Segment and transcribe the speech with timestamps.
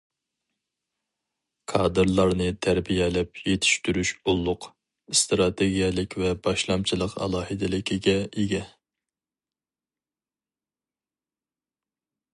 [1.73, 8.67] كادىرلارنى تەربىيەلەپ يېتىشتۈرۈش ئۇللۇق، ئىستراتېگىيەلىك ۋە باشلامچىلىق ئالاھىدىلىكىگە ئىگە.